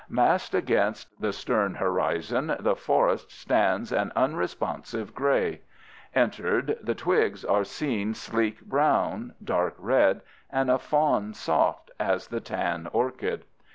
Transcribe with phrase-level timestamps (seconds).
[0.09, 5.61] Massed against the stern horizon, the forest stands an unresponsive gray;
[6.15, 12.41] entered, the twigs are seen sleek brown, dark red, and a fawn soft as the
[12.41, 13.45] tan orchid.